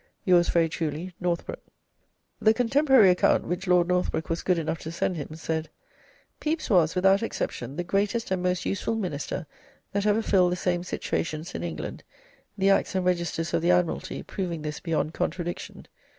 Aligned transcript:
"'Yours 0.25 0.49
very 0.49 0.67
truly, 0.67 1.13
"'NORTHBROOK. 1.21 1.59
"The 2.41 2.55
contemporary 2.55 3.11
account, 3.11 3.43
which 3.45 3.67
Lord 3.67 3.87
Northbrook 3.87 4.31
was 4.31 4.41
good 4.41 4.57
enough 4.57 4.79
to 4.79 4.91
send 4.91 5.15
him, 5.15 5.35
said: 5.35 5.69
"'Pepys 6.39 6.71
was, 6.71 6.95
without 6.95 7.21
exception, 7.21 7.75
the 7.75 7.83
greatest 7.83 8.31
and 8.31 8.41
most 8.41 8.65
useful 8.65 8.95
Minister 8.95 9.45
that 9.91 10.07
ever 10.07 10.23
filled 10.23 10.53
the 10.53 10.55
same 10.55 10.83
situations 10.83 11.53
in 11.53 11.61
England, 11.61 12.03
the 12.57 12.71
acts 12.71 12.95
and 12.95 13.05
registers 13.05 13.53
of 13.53 13.61
the 13.61 13.69
Admiralty 13.69 14.23
proving 14.23 14.63
this 14.63 14.79
beyond 14.79 15.13
contradiction. 15.13 15.85